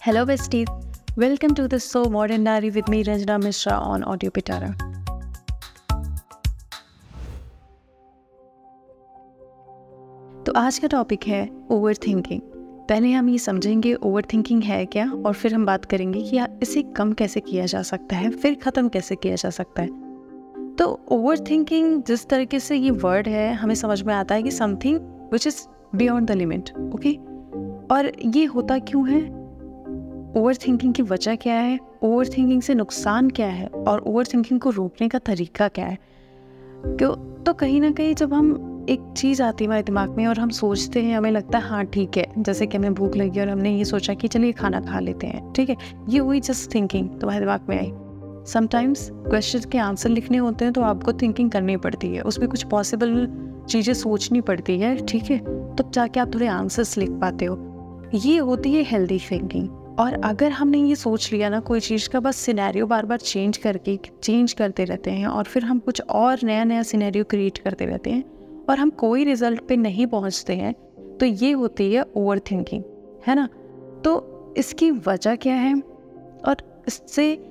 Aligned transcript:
Hello, 0.00 0.24
besties. 0.24 0.68
Welcome 1.16 1.54
to 1.56 1.66
the 1.66 1.80
So 1.80 2.04
Modern 2.06 2.44
Diary 2.44 2.70
with 2.70 2.86
me, 2.86 3.02
Ranjana 3.02 3.42
Mishra, 3.42 3.72
on 3.74 4.04
Audio 4.04 4.30
Pitara. 4.30 4.68
तो 10.46 10.52
आज 10.56 10.78
का 10.78 10.88
topic 10.88 11.26
है 11.26 11.40
over 11.70 11.94
thinking 12.06 12.40
पहले 12.88 13.10
हम 13.12 13.28
ये 13.28 13.38
समझेंगे 13.38 13.94
ओवर 13.94 14.26
थिंकिंग 14.32 14.62
है 14.62 14.84
क्या 14.86 15.10
और 15.16 15.34
फिर 15.34 15.54
हम 15.54 15.66
बात 15.66 15.84
करेंगे 15.84 16.22
कि 16.22 16.38
इसे 16.62 16.82
कम 16.96 17.12
कैसे 17.12 17.40
किया 17.40 17.66
जा 17.66 17.82
सकता 17.82 18.16
है 18.16 18.30
फिर 18.36 18.54
ख़त्म 18.62 18.88
कैसे 18.88 19.16
किया 19.16 19.34
जा 19.34 19.50
सकता 19.50 19.82
है 19.82 20.76
तो 20.76 20.88
ओवर 21.10 21.40
थिंकिंग 21.50 22.02
जिस 22.02 22.26
तरीके 22.28 22.60
से 22.60 22.76
ये 22.76 22.90
वर्ड 23.02 23.28
है 23.28 23.52
हमें 23.54 23.74
समझ 23.74 24.00
में 24.02 24.14
आता 24.14 24.34
है 24.34 24.42
कि 24.42 24.50
something 24.50 25.00
which 25.32 25.46
is 25.46 25.60
beyond 25.96 26.30
the 26.30 26.36
limit 26.36 26.70
okay 26.94 27.14
और 27.94 28.12
ये 28.36 28.44
होता 28.46 28.78
क्यों 28.78 29.08
है 29.10 29.20
ओवर 30.38 30.56
थिंकिंग 30.56 30.94
की 30.94 31.02
वजह 31.02 31.34
क्या 31.34 31.54
है? 31.54 31.78
ओवर 32.02 32.28
थिंकिंग 32.28 32.62
से 32.62 32.74
नुकसान 32.74 33.30
क्या 33.30 33.46
है? 33.46 33.66
और 33.66 33.98
ओवर 33.98 34.26
थिंकिंग 34.26 34.60
को 34.60 34.70
रोकने 34.70 35.08
का 35.08 35.18
तरीका 35.18 35.68
क्या 35.68 35.86
है? 35.86 35.98
क्यों? 36.86 37.42
तो 37.44 37.52
कहीं 37.52 37.80
ना 37.80 37.90
कहीं 37.90 38.14
जब 38.14 38.34
हम 38.34 38.86
एक 38.88 39.00
चीज़ 39.16 39.42
आती 39.42 39.64
है 39.64 39.68
हमारे 39.68 39.82
दिमाग 39.82 40.10
में 40.10 40.26
और 40.26 40.38
हम 40.38 40.50
सोचते 40.50 41.02
हैं, 41.02 41.16
हमें 41.18 41.30
लगता 41.30 41.58
है 41.58 41.64
हाँ 41.64 41.84
ठीक 41.84 42.16
है। 42.16 42.26
जैसे 42.38 42.66
कि 42.66 42.76
हमें 42.76 42.94
भूख 42.94 43.16
लगी 43.16 43.40
और 43.40 43.48
हमने 43.48 43.76
ये 43.76 43.84
सोचा 43.84 44.14
कि 44.14 44.28
चलिए 44.28 44.52
खाना 44.52 44.80
खा 44.80 45.00
लेते 45.00 45.26
हैं, 45.26 45.52
ठीक 45.52 45.70
है? 45.70 45.76
ये 46.08 46.18
हुई 46.18 46.40
जस्ट 46.40 46.74
थिंकिंग 46.74 47.08
तुम्हारे 47.10 47.40
दिमाग 47.40 47.66
में 47.68 47.78
आई। 47.78 47.92
समटाइम्स 48.52 49.10
क्वेश्चन 49.12 49.70
के 49.70 49.78
आंसर 49.78 50.08
लिखने 50.08 50.38
होते 50.38 50.64
हैं 50.64 50.74
तो 50.74 50.82
आपको 50.82 51.12
थिंकिंग 51.12 51.50
करनी 51.50 51.76
पड़ती 51.76 52.14
है। 52.14 52.20
उसमें 52.20 52.48
कुछ 52.48 52.62
पॉसिबल 52.62 53.28
चीज़ें 53.68 53.94
सोचनी 53.94 54.40
पड़ती 54.40 54.78
है, 54.78 54.96
ठीक 55.06 55.24
है? 55.24 55.38
तब 55.76 55.90
जाके 55.94 56.20
आप 56.20 56.34
थोड़े 56.34 56.46
आंसर्स 56.46 56.96
लिख 56.98 57.10
पाते 57.10 57.44
हो। 57.44 57.64
ये 58.14 58.38
होती 58.38 58.72
है 58.74 58.82
हेल्दी 58.82 59.18
थिंकिंग 59.30 59.68
और 59.98 60.20
अगर 60.24 60.50
हमने 60.50 60.78
ये 60.78 60.94
सोच 60.94 61.32
लिया 61.32 61.48
ना 61.48 61.60
कोई 61.60 61.80
चीज़ 61.80 62.08
का, 62.08 62.20
बस 62.20 62.36
सिनेरियो 62.36 62.86
बार 62.86 63.06
बार 63.06 63.18
चेंज 63.18 63.56
करके 63.56 63.98
चेंज 64.22 64.52
करते 64.52 64.84
रहते 64.84 65.10
हैं 65.10 65.26
और 65.26 65.44
फिर 65.44 65.64
हम 65.64 65.78
कुछ 65.78 66.00
और 66.00 66.38
नया 66.44 66.64
नया 66.64 66.82
सिनेरियो 66.82 67.24
क्रिएट 67.24 67.58
करते 67.58 67.86
रहते 67.86 68.10
हैं 68.10 68.24
और 68.70 68.78
हम 68.78 68.90
कोई 68.90 69.24
रिज़ल्ट 69.24 69.60
पे 69.60 69.76
नहीं 69.76 70.06
पहुँचते 70.06 70.56
हैं 70.56 70.74
तो 71.18 71.26
ये 71.26 71.52
होती 71.52 71.92
है 71.92 72.04
ओवर 72.16 72.38
थिंकिंग 72.38 72.82
है 73.26 73.34
ना? 73.34 73.48
तो 74.04 74.54
इसकी 74.56 74.90
वजह 74.90 75.34
क्या 75.36 75.54
है? 75.54 75.74
और 76.48 76.82
इससे 76.88 77.44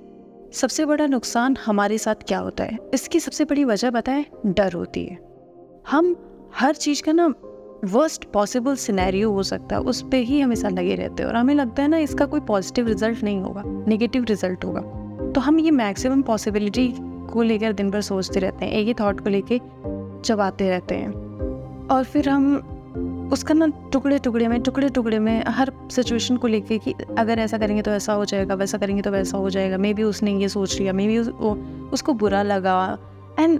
सबसे 0.53 0.85
बड़ा 0.85 1.05
नुकसान 1.05 1.57
हमारे 1.65 1.97
साथ 1.97 2.15
क्या 2.27 2.39
होता 2.39 2.63
है? 2.63 2.77
इसकी 2.93 3.19
सबसे 3.19 3.45
बड़ी 3.45 3.63
वजह 3.63 3.89
बताएँ, 3.89 4.25
डर 4.45 4.73
होती 4.73 5.05
है। 5.05 5.17
हम 5.89 6.15
हर 6.55 6.75
चीज़ 6.75 7.03
का 7.03 7.11
ना 7.11 7.27
वर्स्ट 7.85 8.25
पॉसिबल 8.25 8.75
सिनेरियो 8.75 9.31
हो 9.31 9.43
सकता 9.43 9.75
है 9.75 9.81
उस 9.81 10.01
पर 10.01 10.15
ही 10.15 10.39
हमेशा 10.41 10.69
लगे 10.69 10.95
रहते 10.95 11.23
हैं। 11.23 11.29
और 11.29 11.35
हमें 11.35 11.53
लगता 11.55 11.81
है 11.81 11.87
ना 11.87 11.97
इसका 11.97 12.25
कोई 12.25 12.39
पॉजिटिव 12.39 12.87
रिज़ल्ट 12.87 13.23
नहीं 13.23 13.41
होगा 13.41 13.63
नेगेटिव 13.65 14.23
रिज़ल्ट 14.23 14.65
होगा। 14.65 14.81
तो 15.31 15.41
हम 15.41 15.59
ये 15.59 15.71
मैक्सिमम 15.71 16.21
पॉसिबिलिटी 16.21 16.93
को 17.33 17.41
लेकर 17.41 17.73
दिन 17.73 17.91
भर 17.91 18.01
सोचते 18.01 18.39
रहते 18.39 18.65
हैं 18.65 18.71
एक 18.71 18.87
ही 18.87 18.93
थॉट 18.93 19.19
को 19.19 19.29
लेके 19.29 19.59
चबाते 20.23 20.69
रहते 20.69 20.95
हैं। 20.95 21.11
और 21.87 22.03
फिर 22.03 22.29
हम 22.29 23.29
उसका 23.33 23.53
ना 23.53 23.67
टुकड़े 23.93 24.17
टुकड़े 24.19 24.47
में 24.47 24.61
टुकड़े 24.61 24.89
टुकड़े 24.89 25.19
में 25.19 25.43
हर 25.47 25.71
सिचुएशन 25.91 26.37
को 26.37 26.47
लेके 26.47 26.77
कि 26.77 26.93
अगर 27.17 27.39
ऐसा 27.39 27.57
करेंगे 27.57 27.81
तो 27.81 27.91
ऐसा 27.91 28.13
हो 28.13 28.25
जाएगा 28.25 28.55
वैसा 28.55 28.77
करेंगे 28.77 29.01
तो 29.01 29.11
वैसा 29.11 29.37
हो 29.37 29.49
जाएगा। 29.49 29.77
मे 29.77 29.93
बी 29.93 30.03
उसने 30.03 30.35
ये 30.37 30.49
सोच 30.49 30.79
लिया 30.79 30.93
मे 30.93 31.07
बी 31.07 31.17
उस, 31.17 31.29
उसको 31.93 32.13
बुरा 32.13 32.43
लगा। 32.43 32.97
एंड 33.39 33.59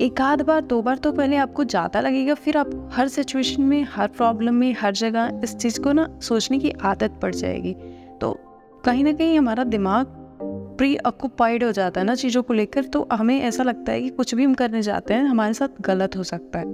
एक 0.00 0.20
आध 0.20 0.42
बार, 0.42 0.60
दो 0.60 0.80
बार 0.82 0.98
तो 0.98 1.10
पहले 1.12 1.36
आपको 1.36 1.64
ज़्यादा 1.64 2.00
लगेगा, 2.00 2.34
फिर 2.34 2.56
आप 2.56 2.70
हर 2.92 3.08
सिचुएशन 3.08 3.62
में, 3.62 3.82
हर 3.90 4.08
प्रॉब्लम 4.08 4.54
में, 4.54 4.74
हर 4.80 4.92
जगह 4.94 5.40
इस 5.44 5.56
चीज़ 5.56 5.80
को 5.80 5.92
ना 5.92 6.08
सोचने 6.22 6.58
की 6.58 6.70
आदत 6.70 7.18
पड़ 7.22 7.34
जाएगी। 7.34 7.74
तो 8.20 8.32
कहीं 8.84 9.04
ना 9.04 9.12
कहीं 9.12 9.38
हमारा 9.38 9.64
दिमाग 9.64 10.16
प्री 10.78 10.96
ऑक्यूपाइड 10.98 11.64
हो 11.64 11.70
जाता 11.72 12.00
है 12.00 12.06
ना 12.06 12.14
चीज़ों 12.14 12.42
को 12.42 12.54
लेकर 12.54 12.84
तो 12.84 13.06
हमें 13.12 13.40
ऐसा 13.40 13.62
लगता 13.62 13.92
है 13.92 14.00
कि 14.02 14.08
कुछ 14.10 14.34
भी 14.34 14.44
हम 14.44 14.54
करने 14.54 14.82
जाते 14.82 15.14
हैं, 15.14 15.24
हमारे 15.24 15.54
साथ 15.54 15.80
गलत 15.82 16.16
हो 16.16 16.22
सकता 16.24 16.58
है, 16.58 16.64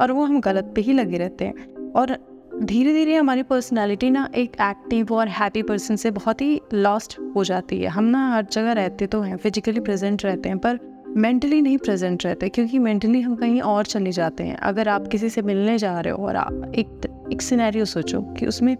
और 0.00 0.12
वो 0.12 0.24
हम 0.24 0.40
गलत 0.40 0.72
पे 0.74 0.80
ही 0.80 0.92
लगे 0.92 1.18
रहते 1.18 1.44
हैं। 1.44 1.92
और 1.92 2.16
धीरे 2.62 2.92
धीरे 2.92 3.14
हमारी 3.14 3.42
पर्सनालिटी 3.44 4.10
ना 4.10 4.28
एक 4.36 4.56
एक्टिव 4.60 5.12
और 5.12 5.28
हैप्पी 5.30 5.62
पर्सन 5.62 5.96
से 5.96 6.10
बहुत 6.12 6.40
ही 6.40 6.60
लॉस्ट 6.74 7.18
हो 7.36 7.44
जाती 7.44 7.78
है। 7.78 7.88
हम 7.88 8.04
ना 8.06 8.30
हर 8.32 8.46
जगह 8.52 8.72
रहते 8.72 9.06
तो 9.06 9.20
हैं 9.20 9.36
फिजिकली 9.36 9.80
प्रेजेंट 9.80 10.24
रहते 10.24 10.48
हैं, 10.48 10.58
पर 10.58 10.78
मेंटली 11.16 11.60
नहीं 11.62 11.78
प्रेजेंट 11.78 12.24
रहते 12.24 12.48
क्योंकि 12.48 12.78
मेंटली 12.78 13.20
हम 13.20 13.34
कहीं 13.36 13.60
और 13.60 13.84
चले 13.84 14.12
जाते 14.12 14.44
हैं। 14.44 14.56
अगर 14.56 14.88
आप 14.88 15.06
किसी 15.06 15.28
से 15.28 15.42
मिलने 15.42 15.78
जा 15.78 16.00
रहे 16.00 16.12
हो 16.12 16.26
और 16.26 16.36
आप 16.36 16.72
एक 16.74 17.28
एक 17.32 17.42
सिनेरियो 17.42 17.84
सोचो 17.84 18.20
कि 18.38 18.46
उसमें 18.46 18.76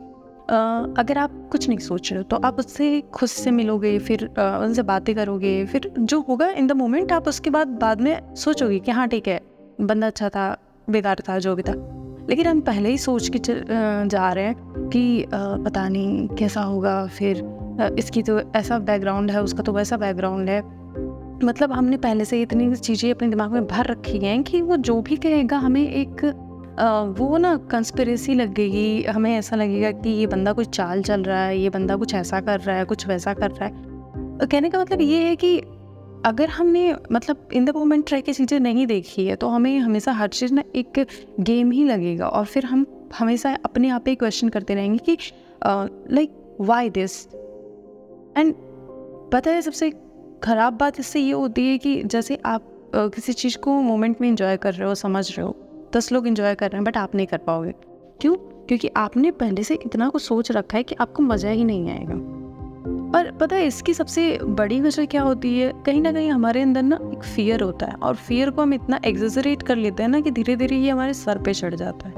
आ, 0.50 0.56
अगर 0.98 1.18
आप 1.18 1.48
कुछ 1.52 1.68
नहीं 1.68 1.78
सोच 1.78 2.12
रहे 2.12 2.18
हो 2.18 2.22
तो 2.22 2.36
आप 2.36 2.58
उससे 2.58 3.00
खुद 3.14 3.28
से 3.28 3.50
मिलोगे 3.50 3.98
फिर 3.98 4.28
आ, 4.38 4.58
उनसे 4.58 4.82
बातें 4.82 5.14
करोगे 5.14 5.64
फिर 5.66 5.90
जो 5.98 6.20
होगा 6.20 6.50
इन 6.50 6.66
द 6.66 6.72
मोमेंट 6.72 7.12
आप 7.12 7.28
उसके 7.28 7.50
बाद 7.50 7.68
बाद 7.80 8.00
में 8.00 8.34
सोचोगे 8.34 8.78
कि 8.78 8.90
हाँ 8.90 9.08
ठीक 9.08 9.28
है 9.28 9.40
बंदा 9.80 10.06
अच्छा 10.06 10.28
था 10.28 10.56
बेकार 10.90 11.22
था 11.28 11.38
जो 11.38 11.54
भी 11.56 11.62
था। 11.62 11.74
लेकिन 12.30 12.46
हम 12.46 12.60
पहले 12.60 12.88
ही 12.88 12.98
सोच 12.98 13.28
के 13.28 13.38
जा 14.08 14.32
रहे 14.32 14.44
हैं 14.44 14.88
कि 14.92 15.26
पता 15.32 15.88
नहीं 15.88 16.28
कैसा 16.28 16.60
होगा 16.60 17.06
फिर 17.06 17.44
इसकी 17.98 18.22
तो 18.22 18.40
ऐसा 18.56 18.78
बैकग्राउंड 18.78 19.30
है 19.30 19.42
उसका 19.42 19.62
तो 19.62 19.72
वैसा 19.72 19.96
बैकग्राउंड 19.96 20.48
है। 20.48 20.60
मतलब 21.44 21.72
हमने 21.72 21.96
पहले 21.96 22.24
से 22.24 22.42
इतनी 22.42 22.76
चीज़ें 22.76 23.10
अपने 23.10 23.28
दिमाग 23.28 23.50
में 23.50 23.66
भर 23.66 23.86
रखी 23.86 24.18
हैं 24.18 24.42
कि 24.42 24.60
वो 24.60 24.76
जो 24.76 25.02
भी 25.02 25.16
कहेगा 25.16 25.58
हमें 25.58 25.92
एक 25.92 26.38
आ, 26.78 27.00
वो 27.00 27.38
ना 27.38 27.56
कंस्परेसी 27.56 28.34
लग 28.34 28.54
गई 28.54 29.02
हमें 29.02 29.38
ऐसा 29.38 29.56
लगेगा 29.56 29.90
कि 29.90 30.10
ये 30.10 30.26
बंदा 30.26 30.52
कुछ 30.52 30.68
चाल 30.68 31.02
चल 31.02 31.22
रहा 31.22 31.44
है 31.44 31.58
ये 31.58 31.70
बंदा 31.70 31.96
कुछ 31.96 32.14
ऐसा 32.14 32.40
कर 32.40 32.60
रहा 32.60 32.76
है 32.76 32.84
कुछ 32.84 33.08
वैसा 33.08 33.34
कर 33.34 33.50
रहा 33.50 33.64
है। 33.64 33.72
कहने 34.46 34.70
का 34.70 34.80
मतलब 34.80 35.00
ये 35.00 35.18
है 35.18 35.36
कि 35.36 35.58
अगर 36.26 36.48
हमने 36.48 36.96
मतलब 37.12 37.48
इन 37.52 37.64
द 37.64 37.70
मोमेंट 37.70 38.06
ट्राई 38.06 38.20
की 38.20 38.32
चीज़ें 38.32 38.60
नहीं 38.60 38.86
देखी 38.86 39.26
है 39.26 39.36
तो 39.36 39.48
हमें 39.48 39.78
हमेशा 39.78 40.12
हर 40.12 40.28
चीज़ 40.28 40.54
ना 40.54 40.64
एक 40.76 41.06
गेम 41.40 41.70
ही 41.70 41.84
लगेगा 41.84 42.28
और 42.28 42.44
फिर 42.44 42.64
हम 42.64 42.86
हमेशा 43.18 43.58
अपने 43.64 43.88
आप 43.88 44.04
ही 44.08 44.14
क्वेश्चन 44.14 44.48
करते 44.48 44.74
रहेंगे 44.74 44.98
कि 44.98 45.18
लाइक 46.14 46.56
वाई 46.60 46.90
दिस 46.90 47.26
एंड 48.36 48.54
पता 49.32 49.50
है 49.50 49.62
सबसे 49.62 49.92
ख़राब 50.44 50.72
बात 50.72 50.98
इससे 51.00 51.20
ये 51.20 51.32
होती 51.32 51.66
है 51.68 51.76
कि 51.78 52.02
जैसे 52.04 52.38
आप 52.44 52.62
किसी 52.94 53.32
चीज़ 53.32 53.56
को 53.58 53.74
मोमेंट 53.82 54.20
में 54.20 54.28
इंजॉय 54.28 54.56
कर 54.56 54.74
रहे 54.74 54.88
हो, 54.88 54.94
समझ 54.94 55.30
रहे 55.30 55.46
हो, 55.46 55.56
दस 55.94 56.10
लोग 56.12 56.26
इंजॉय 56.26 56.54
कर 56.54 56.70
रहे 56.70 56.76
हैं 56.76 56.84
बट 56.84 56.96
आप 56.96 57.14
नहीं 57.14 57.26
कर 57.26 57.38
पाओगे। 57.38 57.74
क्यों? 58.20 58.34
क्योंकि 58.68 58.88
आपने 58.96 59.30
पहले 59.30 59.62
से 59.62 59.74
इतना 59.76 60.08
कुछ 60.08 60.22
सोच 60.22 60.50
रखा 60.52 60.76
है 60.76 60.82
कि 60.82 60.94
आपको 61.00 61.22
मज़ा 61.22 61.50
ही 61.50 61.64
नहीं 61.64 61.90
आएगा। 61.90 62.14
पर 63.12 63.30
पता 63.30 63.56
है, 63.56 63.66
इसकी 63.66 63.94
सबसे 63.94 64.38
बड़ी 64.42 64.80
वजह 64.80 65.04
क्या 65.04 65.22
होती 65.22 65.58
है? 65.58 65.72
कहीं 65.86 66.00
ना 66.02 66.12
कहीं 66.12 66.30
हमारे 66.30 66.62
अंदर 66.62 66.82
ना 66.82 66.98
एक 67.12 67.22
फियर 67.24 67.60
होता 67.60 67.86
है, 67.86 67.94
और 67.94 68.14
फियर 68.16 68.50
को 68.50 68.62
हम 68.62 68.74
इतना 68.74 69.00
एग्जेजरेट 69.04 69.62
कर 69.62 69.76
लेते 69.76 70.02
हैं 70.02 70.10
ना 70.10 70.20
कि 70.20 70.30
धीरे 70.30 70.56
धीरे 70.56 70.76
ये 70.76 70.90
हमारे 70.90 71.14
सर 71.14 71.38
पे 71.38 71.54
चढ़ 71.54 71.74
जाता 71.74 72.08
है। 72.08 72.14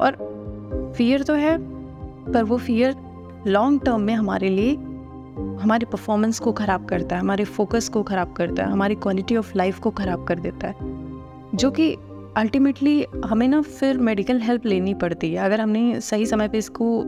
और 0.00 0.92
फियर 0.96 1.22
तो 1.22 1.34
है, 1.34 1.56
पर 2.32 2.42
वो 2.44 2.56
फियर 2.58 2.96
लॉन्ग 3.46 3.80
टर्म 3.84 4.00
में 4.00 4.14
हमारे 4.14 4.48
लिए 4.48 4.76
हमारी 5.60 5.86
परफॉर्मेंस 5.86 6.38
को 6.38 6.52
ख़राब 6.52 6.84
करता 6.84 7.16
है, 7.16 7.20
हमारे 7.20 7.44
फोकस 7.44 7.88
को 7.88 8.02
ख़राब 8.02 8.32
करता 8.32 8.64
है, 8.64 8.70
हमारी 8.72 8.94
क्वालिटी 8.94 9.36
ऑफ़ 9.36 9.52
लाइफ 9.56 9.78
को 9.78 9.90
ख़राब 9.90 10.24
कर 10.26 10.38
देता 10.38 10.68
है। 10.68 10.90
जो 11.54 11.70
कि 11.70 11.92
अल्टीमेटली 12.36 13.04
हमें 13.24 13.46
ना 13.48 13.60
फिर 13.62 13.98
मेडिकल 14.00 14.40
हेल्प 14.40 14.66
लेनी 14.66 14.94
पड़ती 14.94 15.32
है। 15.32 15.44
अगर 15.44 15.60
हमने 15.60 16.00
सही 16.00 16.26
समय 16.26 16.48
पे 16.48 16.58
इसको 16.58 17.02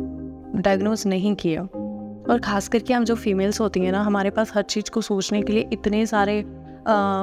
डायग्नोज 0.56 1.06
नहीं 1.06 1.34
किया, 1.34 1.62
और 1.62 2.40
ख़ास 2.44 2.68
करके 2.68 2.94
हम 2.94 3.04
जो 3.04 3.14
फीमेल्स 3.14 3.60
होती 3.60 3.80
हैं 3.80 3.92
ना, 3.92 4.02
हमारे 4.02 4.30
पास 4.30 4.52
हर 4.54 4.62
चीज़ 4.64 4.90
को 4.90 5.00
सोचने 5.00 5.42
के 5.42 5.52
लिए 5.52 5.68
इतने 5.72 6.04
सारे 6.06 6.40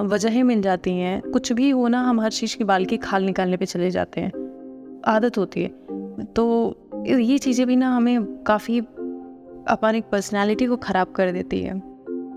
वजहें 0.07 0.41
मिल 0.43 0.61
जाती 0.61 0.91
हैं। 0.91 1.21
कुछ 1.23 1.51
भी 1.53 1.69
हो 1.69 1.87
ना, 1.87 2.01
हम 2.01 2.19
हर 2.21 2.31
चीज़ 2.31 2.57
की 2.57 2.63
बाल 2.63 2.85
की 2.85 2.97
खाल 2.97 3.23
निकालने 3.23 3.57
पे 3.57 3.65
चले 3.65 3.89
जाते 3.91 4.21
हैं। 4.21 4.31
आदत 5.07 5.37
होती 5.37 5.63
है। 5.63 6.25
तो 6.35 6.45
ये 7.07 7.37
चीज़ें 7.37 7.65
भी 7.67 7.75
ना 7.75 7.95
हमें 7.95 8.25
काफ़ी 8.43 8.81
हमारी 9.69 10.01
पर्सनालिटी 10.01 10.65
को 10.65 10.77
ख़राब 10.77 11.11
कर 11.11 11.31
देती 11.31 11.61
है। 11.61 11.79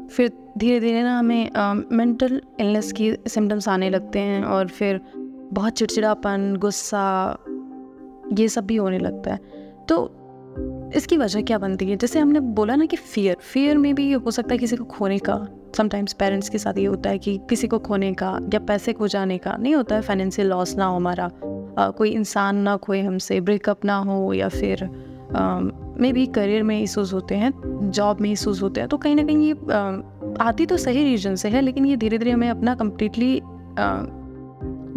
फिर 0.08 0.32
धीरे 0.58 0.80
धीरे 0.80 1.02
ना 1.02 1.18
हमें 1.18 1.50
मेंटल 1.92 2.40
इलनेस 2.60 2.92
की 2.92 3.14
सिम्टम्स 3.28 3.68
आने 3.68 3.90
लगते 3.90 4.18
हैं 4.18 4.42
और 4.44 4.68
फिर 4.68 5.00
बहुत 5.52 5.72
चिड़चिड़ापन, 5.72 6.56
गुस्सा, 6.56 7.38
ये 8.38 8.48
सब 8.48 8.66
भी 8.66 8.76
होने 8.76 8.98
लगता 8.98 9.32
है। 9.32 9.40
तो 9.88 10.10
इसकी 10.96 11.16
वजह 11.16 11.42
क्या 11.42 11.58
बनती 11.58 11.90
है? 11.90 11.96
जैसे 11.96 12.18
हमने 12.18 12.40
बोला 12.40 12.74
ना 12.76 12.86
कि 12.86 12.96
फियर 12.96 13.36
फियर 13.42 13.78
में 13.78 13.94
भी 13.94 14.12
हो 14.12 14.30
सकता 14.30 14.52
है 14.52 14.58
किसी 14.58 14.76
को 14.76 14.84
खोने 14.84 15.18
का। 15.18 15.46
समटाइम्स 15.76 16.12
पेरेंट्स 16.12 16.48
के 16.48 16.58
साथ 16.58 16.78
ये 16.78 16.84
होता 16.86 17.10
है 17.10 17.18
कि 17.18 17.36
किसी 17.50 17.68
को 17.68 17.78
खोने 17.78 18.12
का 18.12 18.38
या 18.54 18.60
पैसे 18.60 18.92
खो 18.92 19.08
जाने 19.08 19.38
का। 19.38 19.56
नहीं 19.56 19.74
होता 19.74 19.94
है 19.94 20.02
फाइनेंशियल 20.02 20.48
लॉस 20.48 20.76
ना 20.76 20.84
हो 20.84 20.96
हमारा। 20.96 21.30
कोई 21.90 22.10
इंसान 22.10 22.56
ना 22.56 22.76
खोए 22.76 23.00
हमसे 23.00 23.40
ब्रेकअप 23.40 23.84
ना 23.84 23.96
हो 23.98 24.32
या 24.32 24.48
फिर 24.48 24.84
मे 26.00 26.12
भी 26.12 26.26
करियर 26.26 26.62
में 26.62 26.80
इशूज़ 26.82 27.14
होते 27.14 27.34
हैं 27.34 27.52
जॉब 27.90 28.20
में 28.20 28.30
इशूज़ 28.32 28.62
होते 28.62 28.80
हैं 28.80 28.88
तो 28.88 28.96
कहीं 28.96 29.16
ना 29.16 29.22
कहीं 29.22 29.46
ये 29.46 29.52
आती 30.40 30.66
तो 30.66 30.76
सही 30.76 31.04
रीजन 31.04 31.34
से 31.34 31.48
है, 31.48 31.60
लेकिन 31.60 31.86
ये 31.86 31.96
धीरे 31.96 32.18
धीरे 32.18 32.30
हमें 32.30 32.48
अपना 32.48 32.74
कम्प्लीटली 32.74 33.40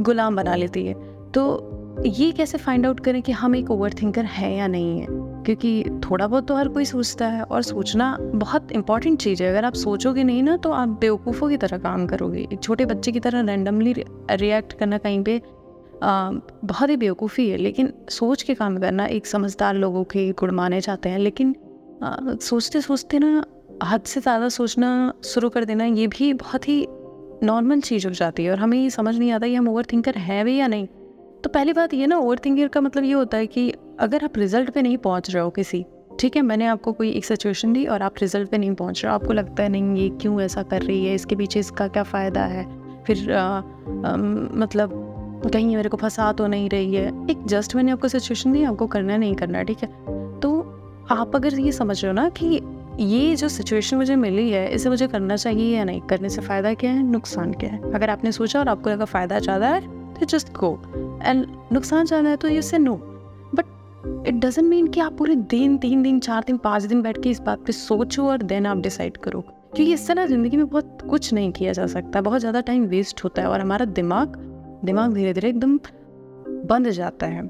गुलाम 0.03 0.35
बना 0.35 0.55
लेती 0.55 0.85
है। 0.85 0.93
तो 1.31 1.73
ये 2.05 2.31
कैसे 2.31 2.57
फाइंड 2.57 2.85
आउट 2.85 2.99
करें 2.99 3.21
कि 3.21 3.31
हम 3.31 3.55
एक 3.55 3.69
ओवर 3.71 3.93
थिंकर 3.93 4.25
हैं 4.25 4.55
या 4.57 4.67
नहीं 4.67 4.99
है? 4.99 5.07
क्योंकि 5.45 5.83
थोड़ा 6.03 6.27
बहुत 6.27 6.47
तो 6.47 6.55
हर 6.55 6.67
कोई 6.67 6.85
सोचता 6.85 7.27
है 7.27 7.43
और 7.43 7.61
सोचना 7.63 8.17
बहुत 8.21 8.71
इंपॉर्टेंट 8.71 9.19
चीज़ 9.19 9.43
है। 9.43 9.49
अगर 9.49 9.65
आप 9.65 9.73
सोचोगे 9.75 10.23
नहीं 10.23 10.43
ना 10.43 10.57
तो 10.57 10.71
आप 10.71 10.89
बेवकूफ़ों 11.01 11.49
की 11.49 11.57
तरह 11.57 11.77
काम 11.77 12.05
करोगे। 12.07 12.47
एक 12.53 12.59
छोटे 12.63 12.85
बच्चे 12.85 13.11
की 13.11 13.19
तरह 13.19 13.41
रैंडमली 13.41 13.93
रिएक्ट 13.93 14.73
करना 14.73 14.97
कहीं 14.97 15.23
पे 15.23 15.41
बहुत 16.03 16.89
ही 16.89 16.97
बेवकूफ़ी 16.97 17.49
है 17.49 17.57
लेकिन 17.57 17.93
सोच 18.09 18.43
के 18.43 18.53
काम 18.53 18.77
करना 18.77 19.05
एक 19.05 19.27
समझदार 19.27 19.75
लोगों 19.75 20.03
के 20.03 20.31
गुण 20.31 20.51
माने 20.51 20.81
जाते 20.81 21.09
हैं 21.09 21.19
लेकिन 21.19 21.55
आ, 22.03 22.15
सोचते 22.41 22.81
सोचते 22.81 23.19
ना 23.19 23.45
हद 23.83 24.01
से 24.01 24.21
ज़्यादा 24.21 24.49
सोचना 24.49 25.13
शुरू 25.25 25.49
कर 25.49 25.65
देना 25.65 25.85
ये 25.85 26.07
भी 26.07 26.33
बहुत 26.33 26.69
ही 26.69 26.87
नॉर्मल 27.43 27.81
चीज़ 27.81 28.07
हो 28.07 28.13
जाती 28.13 28.45
है 28.45 28.51
और 28.51 28.59
हमें 28.59 28.83
ये 28.83 28.89
समझ 28.89 29.19
नहीं 29.19 29.31
आता 29.31 29.47
कि 29.47 29.55
हम 29.55 29.69
ओवर 29.69 29.85
थिंकर 29.85 30.15
हैं 30.15 30.45
भी 30.45 30.57
या 30.57 30.67
नहीं। 30.67 30.87
तो 31.43 31.49
पहली 31.49 31.73
बात 31.73 31.93
ये 31.93 32.07
ना 32.07 32.17
ओवर 32.17 32.39
थिंकर 32.45 32.67
का 32.67 32.81
मतलब 32.81 33.03
ये 33.03 33.13
होता 33.13 33.37
है 33.37 33.47
कि 33.47 33.73
अगर 33.99 34.23
आप 34.23 34.37
रिज़ल्ट 34.37 34.69
पे 34.69 34.81
नहीं 34.81 34.97
पहुँच 34.97 35.31
रहे 35.31 35.43
हो 35.43 35.49
किसी 35.49 35.85
ठीक 36.19 36.35
है 36.35 36.41
मैंने 36.41 36.65
आपको 36.65 36.93
कोई 36.93 37.11
एक 37.11 37.25
सिचुएशन 37.25 37.73
दी 37.73 37.85
और 37.85 38.01
आप 38.01 38.13
रिज़ल्ट 38.21 38.49
पे 38.49 38.57
नहीं 38.57 38.73
पहुँच 38.75 39.03
रहे 39.03 39.13
हो 39.13 39.19
आपको 39.19 39.33
लगता 39.33 39.63
है 39.63 39.69
नहीं 39.69 39.95
ये 39.95 40.09
क्यों 40.09 40.41
ऐसा 40.41 40.63
कर 40.63 40.81
रही 40.81 41.05
है 41.05 41.15
इसके 41.15 41.35
पीछे 41.35 41.59
इसका 41.59 41.87
क्या 41.87 42.03
फ़ायदा 42.03 42.41
है? 42.41 42.65
फिर 43.03 43.33
आ, 43.33 43.43
आ, 43.43 43.61
मतलब 44.55 45.06
कहीं 45.43 45.75
मेरे 45.75 45.89
को 45.89 45.97
फंसा 45.97 46.31
तो 46.31 46.47
नहीं 46.47 46.69
रही 46.69 46.95
है। 46.95 47.07
एक 47.31 47.45
जस्ट 47.45 47.75
मैंने 47.75 47.91
आपको 47.91 48.07
सिचुएशन 48.07 48.51
दी 48.51 48.63
आपको 48.63 48.87
करना 48.87 49.17
नहीं 49.17 49.35
करना, 49.35 49.63
ठीक 49.63 49.83
है? 49.83 49.89
तो 50.39 50.59
आप 51.11 51.35
अगर 51.35 51.59
ये 51.59 51.71
समझ 51.71 52.03
रहे 52.03 52.11
हो 52.11 52.15
ना 52.15 52.27
कि 52.31 52.59
ये 53.01 53.35
जो 53.35 53.47
सिचुएशन 53.49 53.97
मुझे 53.97 54.15
मिली 54.15 54.49
है, 54.51 54.67
इसे 54.75 54.89
मुझे 54.89 55.07
करना 55.07 55.35
चाहिए 55.35 55.75
या 55.77 55.83
नहीं, 55.83 56.01
करने 56.01 56.29
से 56.29 56.41
फ़ायदा 56.41 56.73
क्या 56.73 56.91
है, 56.91 57.03
नुकसान 57.03 57.53
क्या 57.53 57.69
है? 57.69 57.91
अगर 57.93 58.09
आपने 58.09 58.31
सोचा 58.31 58.59
और 58.59 58.69
आपको 58.69 58.89
लगा 58.89 59.05
फ़ायदा 59.05 59.39
ज़्यादा 59.39 59.67
है 59.67 59.81
तो 60.13 60.25
जस्ट 60.25 60.51
गो 60.53 60.71
एंड 61.23 61.45
नुकसान 61.71 62.05
ज़्यादा 62.05 62.29
है 62.29 62.37
तो 62.37 62.47
you 62.47 62.61
say 62.61 62.77
no 62.77 62.95
but 63.55 64.25
it 64.27 64.35
doesn't 64.35 64.67
mean 64.67 64.87
कि 64.87 64.99
आप 64.99 65.17
पूरे 65.17 65.35
दिन, 65.35 65.77
तीन 65.77 66.03
दिन, 66.03 66.19
चार 66.19 66.43
दिन, 66.47 66.57
पाँच 66.57 66.83
दिन 66.83 67.01
बैठ 67.01 67.21
के 67.23 67.29
इस 67.29 67.39
बात 67.41 67.65
पे 67.65 67.71
सोचो 67.73 68.27
और 68.27 68.43
देन 68.43 68.65
आप 68.65 68.77
डिसाइड 68.77 69.17
करो। 69.17 69.41
क्योंकि 69.75 69.93
इससे 69.93 70.13
ना 70.13 70.25
ज़िंदगी 70.25 70.57
में 70.57 70.67
बहुत 70.67 70.97
कुछ 71.09 71.31
नहीं 71.33 71.51
किया 71.51 71.71
जा 71.73 71.85
सकता, 71.87 72.21
बहुत 72.21 72.39
ज़्यादा 72.39 72.61
टाइम 72.61 72.85
वेस्ट 72.87 73.23
होता 73.23 73.41
है 73.41 73.47
और 73.47 73.61
हमारा 73.61 73.85
दिमाग 73.85 74.35
दिमाग 74.87 75.13
धीरे 75.13 75.33
धीरे 75.33 75.49
एकदम 75.49 75.77
बंद 76.67 76.89
जाता 76.91 77.25
है। 77.27 77.41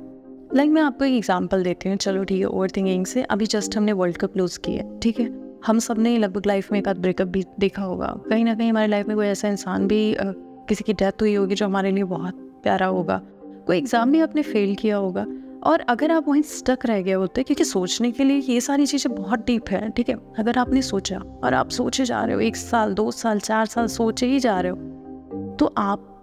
लाइक 0.55 0.69
मैं 0.71 0.81
आपको 0.81 1.05
एक 1.05 1.13
एग्ज़ाम्पल 1.13 1.63
देती 1.63 1.89
हूँ। 1.89 1.97
चलो 1.97 2.23
ठीक 2.23 2.39
है 2.39 2.47
ओवर 2.47 2.71
थिंकिंग 2.77 3.05
से। 3.05 3.23
अभी 3.23 3.45
जस्ट 3.47 3.77
हमने 3.77 3.91
वर्ल्ड 3.93 4.17
कप 4.17 4.37
लूज़ 4.37 4.59
किया 4.59 4.83
ठीक 5.03 5.19
है? 5.19 5.29
हम 5.65 5.79
सबने 5.79 6.17
लगभग 6.17 6.45
लाइफ 6.47 6.71
में 6.71 6.79
एक 6.79 6.87
आध 6.87 6.97
ब्रेकअप 6.97 7.27
भी 7.27 7.43
देखा 7.59 7.83
होगा। 7.83 8.13
कहीं 8.29 8.45
ना 8.45 8.53
कहीं 8.55 8.69
हमारी 8.69 8.87
लाइफ 8.87 9.07
में 9.07 9.15
कोई 9.17 9.25
ऐसा 9.27 9.47
इंसान 9.47 9.87
भी 9.87 10.13
आ, 10.15 10.31
किसी 10.69 10.83
की 10.83 10.93
डेथ 10.93 11.21
हुई 11.21 11.33
होगी 11.35 11.55
जो 11.55 11.65
हमारे 11.65 11.91
लिए 11.91 12.03
बहुत 12.05 12.35
प्यारा 12.63 12.85
होगा। 12.87 13.21
कोई 13.67 13.77
एग्ज़ाम 13.77 14.11
भी 14.11 14.19
आपने 14.21 14.41
फेल 14.43 14.75
किया 14.75 14.97
होगा। 14.97 15.25
और 15.63 15.79
अगर 15.89 16.11
आप 16.11 16.27
वहीं 16.27 16.41
स्टक 16.41 16.85
रह 16.85 17.01
गए 17.01 17.11
होते 17.13 17.43
क्योंकि 17.43 17.63
सोचने 17.65 18.11
के 18.11 18.23
लिए 18.23 18.37
ये 18.39 18.59
सारी 18.61 18.85
चीज़ें 18.85 19.13
बहुत 19.15 19.45
डीप 19.45 19.69
है 19.69 19.89
ठीक 19.89 20.09
है? 20.09 20.15
अगर 20.39 20.57
आपने 20.57 20.81
सोचा 20.81 21.17
और 21.43 21.53
आप 21.53 21.69
सोचे 21.69 22.05
जा 22.05 22.23
रहे 22.23 22.35
हो 22.35 22.41
एक 22.41 22.55
साल 22.55 22.93
दो 22.93 23.09
साल 23.13 23.39
चार 23.39 23.65
साल 23.65 23.87
सोचे 23.89 24.25
ही 24.25 24.39
जा 24.39 24.59
रहे 24.59 24.71
हो 24.71 25.55
तो 25.59 25.73
आप 25.77 26.13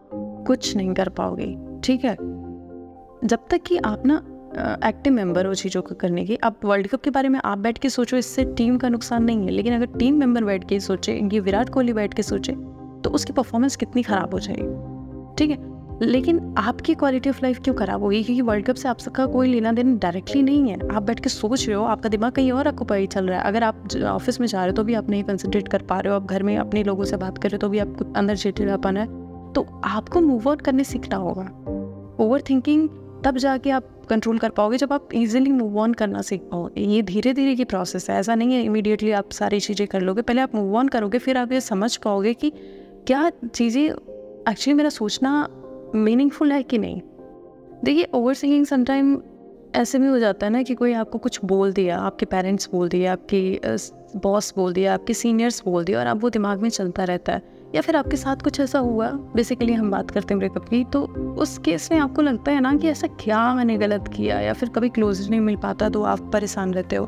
कुछ 0.47 0.77
नहीं 0.77 0.95
कर 0.95 1.09
पाओगे, 1.11 1.55
ठीक 1.85 2.05
है? 2.05 2.17
जब 3.25 3.47
तक 3.51 3.63
कि 3.67 3.77
आप 3.79 4.07
ना 4.07 4.23
एक्टिव 4.85 5.13
मेंबर 5.13 5.47
हो 5.47 5.55
चीज़ों 5.55 5.83
को 5.83 5.95
करने 5.95 6.25
की, 6.25 6.35
अब 6.37 6.57
वर्ल्ड 6.65 6.89
कप 6.89 7.03
के 7.03 7.11
बारे 7.11 7.29
में 7.29 7.41
आप 7.45 7.59
बैठ 7.59 7.79
के 7.79 7.89
सोचो, 7.91 8.17
इससे 8.17 8.45
टीम 8.57 8.77
का 8.79 8.89
नुकसान 8.89 9.25
नहीं 9.25 9.45
है, 9.45 9.51
लेकिन 9.51 9.75
अगर 9.75 9.99
टीम 9.99 10.19
मेंबर 10.19 10.45
बैठ 10.45 10.69
के 10.69 10.81
सोचे, 10.81 11.21
ये 11.33 11.41
विराट 11.41 11.69
कोहली 11.69 11.93
बैठ 11.93 12.15
के 12.15 12.23
सोचे 12.23 12.53
तो 13.05 13.11
उसकी 13.11 13.33
परफॉर्मेंस 13.33 13.77
कितनी 13.77 14.03
ख़राब 14.03 14.35
हो 14.35 14.39
जाएगी, 14.41 15.35
ठीक 15.37 15.51
है? 15.51 15.73
लेकिन 16.03 16.39
आपकी 16.59 16.95
क्वालिटी 16.95 17.31
ऑफ़ 17.31 17.41
लाइफ 17.43 17.61
क्यों 17.65 17.75
ख़राब 17.75 18.03
होगी? 18.03 18.23
क्योंकि 18.25 18.43
वर्ल्ड 18.43 18.67
कप 18.67 18.75
से 18.75 18.89
आप 18.89 18.99
सबका 18.99 19.27
कोई 19.27 19.49
लेना 19.49 19.73
देना 19.73 19.97
डायरेक्टली 19.99 20.43
नहीं 20.43 20.71
है। 20.71 20.79
आप 20.89 21.03
बैठ 21.03 21.21
के 21.21 21.29
सोच 21.29 21.67
रहे 21.67 21.77
हो, 21.77 21.85
आपका 21.85 22.09
दिमाग 22.09 22.33
कहीं 22.33 22.53
और 22.53 22.71
पता 22.73 23.05
चल 23.07 23.29
रहा 23.29 23.41
है। 23.41 23.45
अगर 23.45 23.63
आप 23.63 23.85
ऑफ़िस 24.07 24.41
में 24.41 24.47
जा 24.47 24.59
रहे 24.59 24.67
हो 24.67 24.73
तो 24.73 24.85
भी 24.85 24.95
आप 24.95 25.11
नहीं 25.11 25.25
कंसनट्रेट 25.25 25.69
कर 25.69 25.83
पा 25.83 25.99
रहे 25.99 26.13
हो। 26.13 26.21
आप 26.21 26.27
घर 26.27 26.43
में 26.43 26.57
अपने 26.57 26.83
लोगों 26.85 27.05
से 27.05 27.17
बात 27.17 27.39
कर 27.39 27.49
रहे 27.49 27.57
हो 27.57 27.61
तो 27.61 27.69
भी 27.69 27.79
आपको 27.79 28.13
अंदर 28.13 28.37
चिड़चिड़ापन 28.37 28.97
है। 28.97 29.07
तो 29.55 29.67
आपको 29.85 30.21
मूव 30.21 30.49
आउट 30.49 30.63
करने 30.63 30.85
सीखना 30.85 31.17
होगा। 31.17 31.43
ओवर 32.25 32.43
थिंकिंग 32.51 32.89
तब 33.25 33.37
जाके 33.37 33.71
आप 33.71 33.91
कंट्रोल 34.11 34.39
कर 34.39 34.51
पाओगे 34.51 34.77
जब 34.77 34.93
आप 34.93 35.09
इजीली 35.15 35.51
मूव 35.51 35.79
ऑन 35.81 35.93
करना 35.95 36.23
सीख 36.23 36.41
पाओगे 36.43 36.81
ये 36.83 37.03
धीरे 37.03 37.33
धीरे 37.35 37.55
की 37.57 37.65
प्रोसेस 37.65 38.09
है, 38.11 38.19
ऐसा 38.19 38.35
नहीं 38.35 38.55
है 38.55 38.63
इमीडिएटली 38.63 39.11
आप 39.13 39.31
सारी 39.33 39.61
चीज़ें 39.61 39.87
कर 39.89 40.01
लोगे, 40.01 40.23
पहले 40.23 40.41
आप 40.41 40.55
मूव 40.55 40.77
ऑन 40.77 40.89
करोगे, 40.89 41.19
फिर 41.19 41.37
आप 41.39 41.53
ये 41.53 41.61
समझ 41.61 41.97
पाओगे 41.97 42.35
कि 42.35 42.53
क्या 43.07 43.31
चीज़ें 43.47 43.83
एक्चुअली 43.83 44.75
मेरा 44.75 44.89
सोचना 44.91 45.49
मीनिंगफुल 45.95 46.53
है 46.53 46.63
कि 46.63 46.79
नहीं। 46.79 47.01
देखिए 47.85 48.09
ओवर 48.15 48.35
सिंगिंग 48.35 48.67
समटाइम 48.67 49.21
ऐसे 49.75 49.99
भी 49.99 50.07
हो 50.07 50.19
जाता 50.19 50.47
है 50.47 50.53
ना 50.53 50.63
कि 50.63 50.75
कोई 50.75 50.93
आपको 50.93 51.19
कुछ 51.19 51.39
बोल 51.45 51.73
दिया, 51.73 51.99
आपके 51.99 52.27
पेरेंट्स 52.27 52.69
बोल 52.73 52.89
दिया 52.89 53.13
आपके 53.13 53.61
बॉस 54.19 54.53
बोल 54.57 54.73
दिया, 54.73 54.95
आपके 54.95 55.15
सीनियर्स 55.15 55.63
बोल 55.65 55.85
दिया 55.85 55.99
और 56.01 56.07
आप 56.07 56.23
वो 56.23 56.31
दिमाग 56.31 56.63
में 56.63 56.69
चलता 56.71 57.05
रहता 57.05 57.33
है। 57.33 57.54
या 57.75 57.81
फिर 57.81 57.97
आपके 57.97 58.17
साथ 58.17 58.37
कुछ 58.37 58.61
ऐसा 58.61 58.79
हुआ? 58.79 59.11
बेसिकली 59.35 59.73
हम 59.73 59.91
बात 59.91 60.11
करते 60.11 60.35
हैं 60.35 60.39
ब्रेकअप 60.39 60.69
की 60.69 60.85
तो 60.85 61.03
उस 61.39 61.57
केस 61.59 61.89
में 61.93 61.99
आपको 61.99 62.23
लगता 62.23 62.53
है 62.53 62.61
ना 62.61 62.75
कि 62.75 62.89
ऐसा 62.89 63.07
क्या 63.21 63.55
मैंने 63.55 63.77
गलत 63.79 64.09
किया 64.09 64.41
या 64.41 64.53
फिर 64.53 64.69
कभी 64.69 64.89
क्लोज 64.89 65.29
नहीं 65.31 65.41
मिल 65.41 65.57
पाता 65.57 65.89
तो 65.89 66.03
आप 66.03 66.31
परेशान 66.33 66.75
रहते 66.75 66.97
हो? 66.97 67.07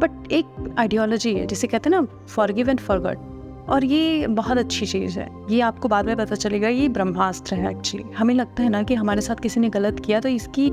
बट 0.00 0.32
एक 0.32 0.74
आइडियोलॉजी 0.78 1.34
है, 1.34 1.46
जिसे 1.46 1.66
कहते 1.66 1.90
हैं 1.90 2.00
ना 2.00 2.06
फॉरगिव 2.26 2.70
एंड 2.70 2.80
फॉरगट 2.80 3.68
और 3.70 3.84
ये 3.84 4.26
बहुत 4.26 4.58
अच्छी 4.58 4.86
चीज़ 4.86 5.18
है। 5.18 5.28
ये 5.50 5.60
आपको 5.60 5.88
बाद 5.88 6.06
में 6.06 6.16
पता 6.16 6.34
चलेगा, 6.34 6.68
ये 6.68 6.88
ब्रह्मास्त्र 6.88 7.54
है 7.54 7.70
एक्चुअली 7.70 8.10
हमें 8.12 8.34
लगता 8.34 8.62
है 8.62 8.68
ना 8.68 8.82
कि 8.82 8.94
हमारे 8.94 9.20
साथ 9.20 9.36
किसी 9.36 9.60
ने 9.60 9.68
गलत 9.68 10.00
किया 10.00 10.20
तो 10.20 10.28
इसकी, 10.28 10.66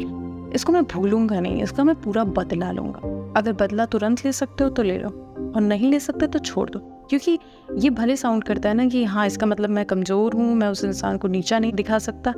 इसको 0.55 0.71
मैं 0.71 0.83
भूलूँगा 0.83 1.39
नहीं, 1.39 1.63
इसका 1.63 1.83
मैं 1.83 1.95
पूरा 1.95 2.23
बदला 2.23 2.71
लूँगा। 2.71 3.13
अगर 3.39 3.53
बदला 3.53 3.85
तुरंत 3.85 4.25
ले 4.25 4.31
सकते 4.31 4.63
हो 4.63 4.69
तो 4.69 4.83
ले 4.83 4.97
लो। 4.97 5.09
और 5.55 5.61
नहीं 5.61 5.91
ले 5.91 5.99
सकते 5.99 6.27
तो 6.27 6.39
छोड़ 6.39 6.69
दो। 6.69 6.79
क्योंकि 7.09 7.37
ये 7.77 7.89
भले 7.89 8.15
साउंड 8.15 8.43
करता 8.43 8.69
है 8.69 8.75
ना 8.75 8.85
कि 8.85 9.03
हाँ 9.03 9.25
इसका 9.27 9.45
मतलब 9.45 9.69
मैं 9.69 9.85
कमज़ोर 9.85 10.33
हूँ, 10.33 10.53
मैं 10.55 10.67
उस 10.67 10.83
इंसान 10.83 11.17
को 11.17 11.27
नीचा 11.27 11.59
नहीं 11.59 11.73
दिखा 11.73 11.99
सकता। 11.99 12.33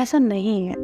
ऐसा 0.00 0.18
नहीं 0.18 0.66
है, 0.66 0.74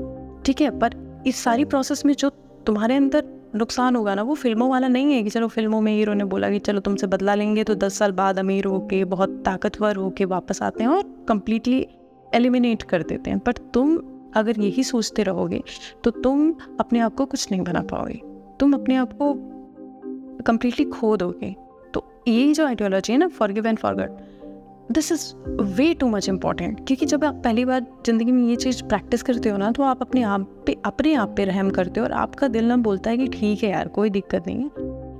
ठीक 0.42 0.60
है? 0.60 0.70
पर 0.78 1.22
इस 1.26 1.36
सारी 1.36 1.64
प्रोसेस 1.64 2.04
में 2.06 2.14
जो 2.14 2.30
तुम्हारे 2.66 2.96
अंदर 2.96 3.24
नुकसान 3.54 3.96
होगा 3.96 4.14
ना, 4.14 4.22
वो 4.22 4.34
फ़िल्मों 4.34 4.68
वाला 4.70 4.88
नहीं 4.88 5.12
है 5.14 5.22
कि 5.22 5.30
चलो 5.30 5.48
फ़िल्मों 5.48 5.80
में 5.80 5.92
हीरो 5.92 6.14
ने 6.14 6.24
बोला 6.24 6.50
कि 6.50 6.58
चलो 6.58 6.80
तुमसे 6.80 7.06
बदला 7.06 7.34
लेंगे 7.34 7.64
तो 7.64 7.74
दस 7.74 7.98
साल 7.98 8.12
बाद 8.12 8.38
अमीर 8.38 8.64
होके, 8.64 9.04
बहुत 9.04 9.42
ताकतवर 9.44 9.96
होके 9.96 10.24
वापस 10.24 10.62
आते 10.62 10.84
हैं 10.84 10.90
और 10.90 11.02
कम्प्लीटली 11.28 11.86
एलिमिनेट 12.34 12.82
कर 12.82 13.02
देते 13.02 13.30
हैं। 13.30 13.38
बट 13.46 13.58
तुम 13.74 13.96
अगर 14.36 14.60
यही 14.60 14.82
सोचते 14.84 15.22
रहोगे 15.22 15.62
तो 16.04 16.10
तुम 16.12 16.52
अपने 16.80 16.98
आप 16.98 17.14
को 17.14 17.26
कुछ 17.26 17.50
नहीं 17.50 17.62
बना 17.62 17.80
पाओगे। 17.82 18.20
तुम 18.60 18.72
अपने 18.72 18.96
आप 18.96 19.12
को 19.12 19.32
कम्प्लीटली 20.42 20.84
खो 20.86 21.16
दोगे। 21.16 21.54
तो 22.26 22.32
ये 22.32 22.52
जो 22.54 22.66
आइडियोलॉजी 22.66 23.12
है 23.12 23.18
ना 23.18 23.26
forgive 23.28 23.66
and 23.66 23.78
forget 23.78 24.92
this 24.92 25.10
is 25.12 25.24
way 25.76 25.92
too 25.94 26.08
much 26.08 26.28
important 26.28 26.86
क्योंकि 26.86 27.06
जब 27.06 27.24
आप 27.24 27.40
पहली 27.44 27.64
बार 27.64 27.80
ज़िंदगी 28.06 28.32
में 28.32 28.42
ये 28.42 28.56
चीज़ 28.56 28.82
प्रैक्टिस 28.84 29.22
करते 29.22 29.48
हो 29.48 29.56
ना 29.56 29.70
तो 29.70 29.82
आप 29.82 30.02
अपने 30.02 30.22
आप 30.24 30.48
पे 30.66 30.76
अपने 30.84 31.14
आप 31.14 31.34
पे 31.36 31.44
रहम 31.44 31.70
करते 31.70 32.00
हो 32.00 32.06
और 32.06 32.12
आपका 32.14 32.48
दिल 32.48 32.64
ना 32.64 32.76
बोलता 32.86 33.10
है 33.10 33.16
कि 33.16 33.28
ठीक 33.28 33.62
है 33.64 33.70
यार 33.70 33.88
कोई 33.88 34.10
दिक्कत 34.10 34.46
नहीं 34.46 34.58
है 34.58 34.70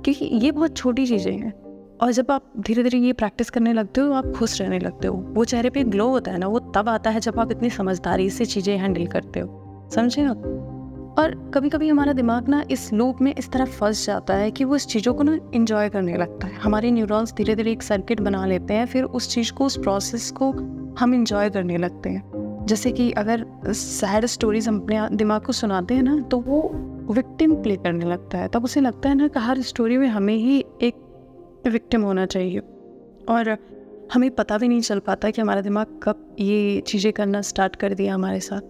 क्योंकि 0.03 0.29
ये 0.35 0.51
बहुत 0.51 0.75
छोटी 0.77 1.05
चीज़ें 1.07 1.31
हैं 1.31 1.53
और 2.01 2.11
जब 2.11 2.31
आप 2.31 2.51
धीरे 2.59 2.83
धीरे 2.83 2.97
ये 2.97 3.13
प्रैक्टिस 3.13 3.49
करने 3.49 3.73
लगते 3.73 4.01
हो 4.01 4.13
आप 4.13 4.31
खुश 4.35 4.61
रहने 4.61 4.79
लगते 4.79 5.07
हो 5.07 5.15
वो 5.35 5.45
चेहरे 5.45 5.69
पे 5.69 5.83
ग्लो 5.85 6.09
होता 6.09 6.31
है 6.31 6.37
ना 6.37 6.47
वो 6.47 6.59
तब 6.75 6.89
आता 6.89 7.09
है 7.09 7.19
जब 7.19 7.39
आप 7.39 7.51
इतनी 7.51 7.69
समझदारी 7.69 8.29
से 8.29 8.45
चीज़ें 8.45 8.77
हैंडल 8.77 9.05
करते 9.07 9.39
हो 9.39 9.87
समझे 9.93 10.25
आप 10.25 10.43
और 11.17 11.33
कभी 11.53 11.69
कभी 11.69 11.87
हमारा 11.89 12.13
दिमाग 12.13 12.47
ना 12.49 12.63
इस 12.71 12.91
लूप 12.93 13.21
में 13.21 13.33
इस 13.35 13.51
तरह 13.51 13.65
फंस 13.65 14.05
जाता 14.05 14.33
है 14.33 14.51
कि 14.51 14.63
वो 14.63 14.75
इस 14.75 14.85
चीज़ों 14.87 15.13
को 15.13 15.23
ना 15.23 15.37
इन्जॉय 15.53 15.89
करने 15.89 16.17
लगता 16.17 16.47
है। 16.47 16.53
हमारे 16.53 16.91
न्यूरॉन्स 16.91 17.33
धीरे 17.33 17.55
धीरे 17.55 17.71
एक 17.71 17.83
सर्किट 17.83 18.21
बना 18.21 18.45
लेते 18.45 18.73
हैं, 18.73 18.85
फिर 18.85 19.03
उस 19.03 19.29
चीज़ 19.29 19.51
को, 19.53 19.65
उस 19.65 19.77
प्रोसेस 19.77 20.29
को 20.31 20.51
हम 20.99 21.13
इन्जॉय 21.13 21.49
करने 21.49 21.77
लगते 21.77 22.09
हैं। 22.09 22.65
जैसे 22.67 22.91
कि 22.91 23.11
अगर 23.11 23.45
सैड 23.67 24.25
स्टोरीज 24.25 24.67
हम 24.67 24.79
अपने 24.81 25.07
दिमाग 25.11 25.45
को 25.45 25.53
सुनाते 25.53 25.93
हैं 25.93 26.03
ना 26.03 26.19
तो 26.21 26.39
वो 26.39 26.61
विक्टिम 27.11 27.55
प्ले 27.55 27.75
करने 27.75 28.05
लगता 28.05 28.37
है। 28.37 28.47
तब 28.47 28.63
उसे 28.63 28.81
लगता 28.81 29.09
है 29.09 29.15
ना 29.15 29.27
कि 29.27 29.39
हर 29.39 29.61
स्टोरी 29.61 29.97
में 29.97 30.07
हमें 30.07 30.35
ही 30.35 30.59
एक 30.81 30.95
विक्टिम 31.67 32.01
होना 32.01 32.25
चाहिए। 32.25 32.59
और 33.29 33.57
हमें 34.13 34.29
पता 34.31 34.57
भी 34.57 34.67
नहीं 34.67 34.81
चल 34.81 34.99
पाता 34.99 35.29
कि 35.29 35.41
हमारा 35.41 35.61
दिमाग 35.61 35.99
कब 36.03 36.35
ये 36.39 36.81
चीज़ें 36.87 37.11
करना 37.13 37.41
स्टार्ट 37.41 37.75
कर 37.75 37.93
दिया 37.93 38.13
हमारे 38.13 38.39
साथ। 38.39 38.61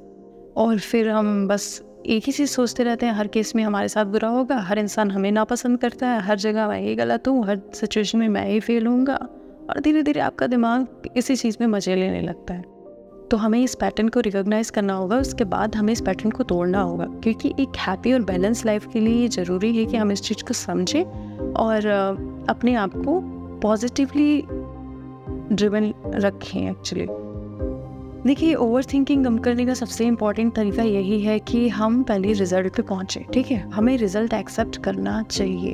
और 0.57 0.79
फिर 0.79 1.09
हम 1.09 1.47
बस 1.47 1.81
एक 2.07 2.23
ही 2.23 2.31
चीज़ 2.31 2.49
सोचते 2.49 2.83
रहते 2.83 3.05
हैं, 3.05 3.13
हर 3.13 3.27
केस 3.27 3.55
में 3.55 3.63
हमारे 3.63 3.87
साथ 3.87 4.05
बुरा 4.05 4.27
होगा, 4.29 4.57
हर 4.57 4.79
इंसान 4.79 5.11
हमें 5.11 5.31
नापसंद 5.31 5.79
करता 5.79 6.07
है, 6.07 6.21
हर 6.21 6.35
जगह 6.35 6.67
मैं 6.67 6.79
ही 6.81 6.95
गलत 6.95 7.27
हूँ, 7.27 7.45
हर 7.45 7.59
सिचुएशन 7.73 8.19
में 8.19 8.27
मैं 8.29 8.45
ही 8.47 8.59
फेल 8.59 8.87
हूँगा 8.87 9.15
और 9.15 9.79
धीरे 9.79 10.03
धीरे 10.03 10.19
आपका 10.19 10.47
दिमाग 10.47 10.87
इसी 11.17 11.35
चीज़ 11.35 11.57
में 11.61 11.67
मज़े 11.67 11.95
लेने 11.95 12.21
लगता 12.21 12.53
है। 12.53 12.61
तो 13.31 13.37
हमें 13.37 13.59
इस 13.59 13.75
पैटर्न 13.75 14.07
को 14.07 14.19
रिकॉग्नाइज 14.19 14.69
करना 14.69 14.93
होगा, 14.93 15.17
उसके 15.17 15.43
बाद 15.43 15.75
हमें 15.75 15.93
इस 15.93 16.01
पैटर्न 16.01 16.31
को 16.31 16.43
तोड़ना 16.43 16.81
होगा, 16.81 17.05
क्योंकि 17.23 17.53
एक 17.59 17.77
हैप्पी 17.77 18.13
और 18.13 18.23
बैलेंस 18.23 18.65
लाइफ 18.65 18.87
के 18.93 18.99
लिए 18.99 19.21
ये 19.21 19.27
ज़रूरी 19.27 19.77
है 19.77 19.85
कि 19.85 19.97
हम 19.97 20.11
इस 20.11 20.21
चीज़ 20.21 20.43
को 20.43 20.53
समझें 20.53 21.03
और, 21.53 21.87
अपने 22.49 22.75
आप 22.75 22.93
को 22.95 23.19
पॉजिटिवली 23.61 24.41
ड्रिवन 25.55 25.93
रखें 26.05 26.69
एक्चुअली 26.69 27.05
देखिए 28.25 28.53
ओवर 28.55 28.83
थिंकिंग 28.83 29.23
कम 29.25 29.37
करने 29.37 29.65
का 29.65 29.73
सबसे 29.73 30.05
इंपॉर्टेंट 30.05 30.53
तरीका 30.55 30.83
यही 30.83 31.19
है 31.21 31.37
कि 31.39 31.67
हम 31.69 32.01
पहले 32.03 32.33
रिज़ल्ट 32.33 32.75
पे 32.75 32.81
पहुँचे, 32.81 33.25
ठीक 33.33 33.51
है? 33.51 33.59
हमें 33.69 33.97
रिज़ल्ट 33.97 34.33
एक्सेप्ट 34.33 34.77
करना 34.83 35.21
चाहिए। 35.23 35.73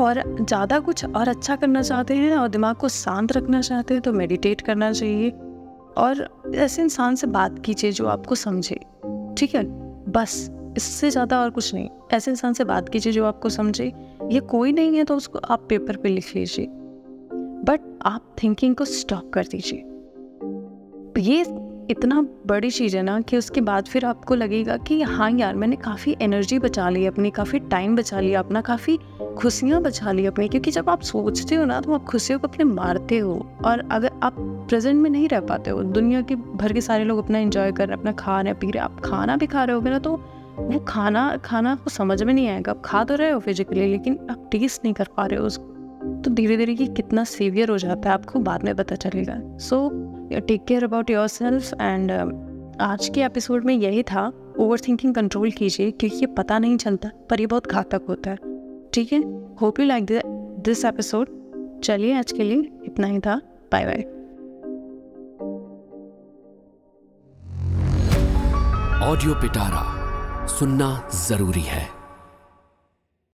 और 0.00 0.22
ज़्यादा 0.40 0.78
कुछ 0.78 1.04
और 1.06 1.28
अच्छा 1.28 1.56
करना 1.56 1.82
चाहते 1.82 2.14
हैं 2.14 2.36
और 2.36 2.48
दिमाग 2.48 2.76
को 2.76 2.88
शांत 2.88 3.32
रखना 3.32 3.60
चाहते 3.60 3.94
हैं 3.94 4.02
तो 4.02 4.12
मेडिटेट 4.12 4.60
करना 4.60 4.92
चाहिए। 4.92 5.30
और 5.98 6.26
ऐसे 6.54 6.82
इंसान 6.82 7.14
से 7.14 7.26
बात 7.26 7.58
कीजिए 7.58 7.92
जो 7.92 8.06
आपको 8.06 8.34
समझे, 8.34 8.80
ठीक 9.38 9.54
है? 9.54 9.64
बस, 10.10 10.50
इससे 10.76 11.10
ज़्यादा 11.10 11.40
और 11.40 11.50
कुछ 11.50 11.74
नहीं। 11.74 11.88
ऐसे 12.12 12.30
इंसान 12.30 12.52
से 12.52 12.64
बात 12.64 12.88
कीजिए 12.88 13.12
जो 13.12 13.26
आपको 13.26 13.48
समझे। 13.48 13.92
ये 14.30 14.40
कोई 14.40 14.72
नहीं 14.72 14.96
है 14.96 15.04
तो 15.04 15.16
उसको 15.16 15.38
आप 15.38 15.66
पेपर 15.68 15.96
पे 15.96 16.08
लिख 16.08 16.34
लीजिए। 16.36 16.66
बट 17.66 17.80
आप 18.06 18.34
थिंकिंग 18.42 18.74
को 18.74 18.84
स्टॉप 18.84 19.30
कर 19.34 19.46
दीजिए। 19.46 19.84
ये 21.18 21.40
इतना 21.90 22.20
बड़ी 22.46 22.70
चीज़ 22.70 22.96
है 22.96 23.02
ना 23.02 23.20
कि 23.20 23.36
उसके 23.36 23.60
बाद 23.60 23.86
फिर 23.86 24.04
आपको 24.04 24.34
लगेगा 24.34 24.76
कि 24.76 25.00
हाँ 25.02 25.30
यार, 25.30 25.54
मैंने 25.54 25.76
काफ़ी 25.76 26.16
एनर्जी 26.22 26.58
बचा 26.58 26.88
ली 26.90 27.06
अपनी, 27.06 27.30
काफ़ी 27.30 27.58
टाइम 27.60 27.96
बचा 27.96 28.20
लिया 28.20 28.40
अपना, 28.40 28.60
काफ़ी 28.60 28.98
खुशियाँ 29.38 29.80
बचा 29.82 30.12
ली 30.12 30.26
अपनी, 30.26 30.48
क्योंकि 30.48 30.70
जब 30.70 30.88
आप 30.90 31.02
सोचते 31.02 31.54
हो 31.54 31.64
ना 31.64 31.80
तो 31.80 31.94
आप 31.94 32.04
खुशियों 32.04 32.38
को 32.38 32.48
अपने 32.48 32.64
मारते 32.64 33.18
हो। 33.18 33.34
और 33.64 33.88
अगर 33.90 34.10
आप 34.22 34.36
प्रेजेंट 34.68 35.00
में 35.02 35.08
नहीं 35.10 35.28
रह 35.28 35.40
पाते 35.40 35.70
हो, 35.70 35.82
दुनिया 35.82 36.20
के 36.22 36.34
भर 36.34 36.72
के 36.72 36.80
सारे 36.80 37.04
लोग 37.04 37.18
अपना 37.18 37.38
इंजॉय 37.38 37.72
कर 37.72 37.86
रहे 37.86 37.94
हैं, 37.94 37.98
अपना 37.98 38.12
खा 38.14 38.40
रहे 38.40 38.54
पी 38.54 38.70
रहे 38.70 38.82
आप 38.82 39.00
खाना 39.00 39.36
भी 39.36 39.46
खा 39.46 39.64
रहे 39.64 39.76
हो 39.76 39.82
ना 39.82 39.98
तो 39.98 40.14
वो 40.58 40.78
खाना 40.88 41.36
खाना 41.44 41.72
आपको 41.72 41.90
समझ 41.90 42.22
में 42.22 42.32
नहीं 42.34 42.48
आएगा। 42.48 42.72
आप 42.72 42.82
खा 42.84 43.02
तो 43.04 43.14
रहे 43.14 43.30
हो 43.30 43.40
फिजिकली 43.40 43.86
लेकिन 43.86 44.18
आप 44.30 44.48
टेस्ट 44.52 44.84
नहीं 44.84 44.94
कर 44.94 45.08
पा 45.16 45.26
रहे 45.26 45.40
हो 45.40 45.46
उसको 45.46 46.22
तो 46.24 46.30
धीरे 46.30 46.56
धीरे 46.56 46.72
ये 46.72 46.86
कितना 46.86 47.24
सेवियर 47.24 47.68
हो 47.68 47.78
जाता 47.78 48.08
है, 48.08 48.14
आपको 48.14 48.38
बाद 48.40 48.64
में 48.64 48.74
पता 48.76 48.96
चलेगा। 48.96 49.40
So 49.58 49.88
take 50.30 50.64
care 50.64 50.84
about 50.84 51.10
yourself 51.28 51.72
and 51.74 52.10
आज 52.80 53.08
के 53.14 53.22
एपिसोड 53.22 53.64
में 53.64 53.74
यही 53.74 54.02
था 54.02 54.26
ओवर 54.58 54.80
थिंकिंग 54.80 55.14
कंट्रोल 55.14 55.50
कीजिए, 55.50 55.90
क्योंकि 55.90 56.16
ये 56.16 56.26
पता 56.26 56.58
नहीं 56.58 56.76
चलता, 56.76 57.10
पर 57.30 57.40
ये 57.40 57.46
बहुत 57.46 57.66
घातक 57.66 58.02
होता 58.08 58.30
है। 58.30 58.36
ठीक 58.92 59.12
है? 59.12 59.20
Hope 59.56 59.80
you 59.80 59.86
like 59.86 60.06
this 60.64 60.84
episode 60.84 61.80
चलिए 61.84 62.14
आज 62.14 62.32
के 62.32 62.42
लिए 62.42 62.70
इतना 62.84 63.06
ही 63.06 63.18
था। 63.18 63.36
बाय 63.72 63.84
बाय 63.84 64.02
ऑडियो 69.02 69.34
पिटारा 69.34 70.46
सुनना 70.48 71.08
ज़रूरी 71.14 71.60
है। 71.60 71.99